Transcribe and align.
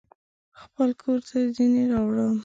خپل 0.61 0.89
کورته 1.01 1.37
ځینې 1.55 1.81
راوړم 1.91 2.35